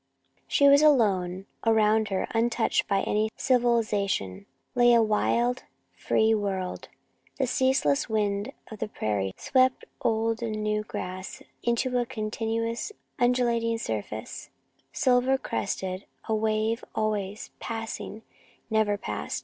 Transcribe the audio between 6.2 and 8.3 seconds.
world. The ceaseless